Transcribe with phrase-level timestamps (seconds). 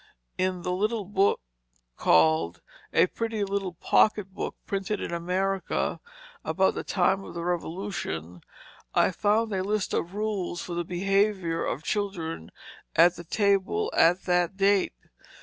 [0.35, 1.39] In a little book
[1.95, 2.61] called
[2.91, 5.99] A Pretty Little Pocket Book, printed in America
[6.43, 8.41] about the time of the Revolution,
[8.95, 12.49] I found a list of rules for the behavior of children
[12.95, 14.93] at the table at that date.